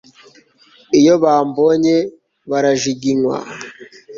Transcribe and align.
iyo 0.99 1.13
bambonye 1.23 1.95
barajiginywa 2.49 3.35